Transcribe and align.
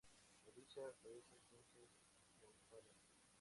Odisha 0.47 0.85
padece 1.01 1.35
intensos 1.35 1.91
monzones. 2.41 3.01